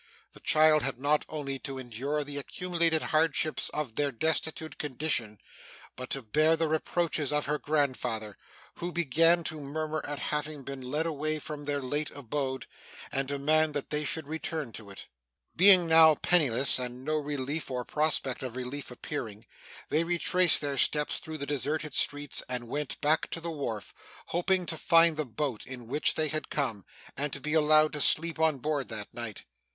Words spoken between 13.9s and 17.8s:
they should return to it. Being now penniless, and no relief